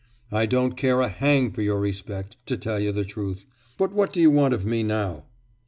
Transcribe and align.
I 0.31 0.47
don't 0.47 0.75
care 0.75 0.99
a 1.01 1.07
hang 1.09 1.51
for 1.51 1.61
your 1.61 1.79
respect, 1.79 2.35
to 2.47 2.57
tell 2.57 2.79
you 2.79 2.91
the 2.91 3.05
truth; 3.05 3.45
but 3.77 3.93
what 3.93 4.11
do 4.11 4.19
you 4.19 4.31
want 4.31 4.55
of 4.55 4.65
me 4.65 4.81
now? 4.81 5.25